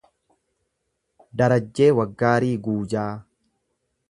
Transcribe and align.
Darajjee 1.41 1.91
Waggaarii 2.01 2.53
Guujaa 2.69 3.09